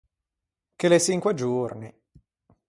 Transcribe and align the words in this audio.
Che 0.79 0.87
l’é 0.89 0.99
çinque 1.05 1.33
giorni. 1.41 1.89